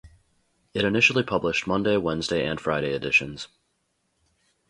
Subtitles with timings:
[0.73, 3.47] It initially published Monday, Wednesday and Friday editions.